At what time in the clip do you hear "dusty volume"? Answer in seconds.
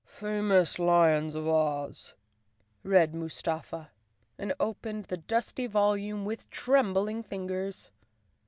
5.17-6.25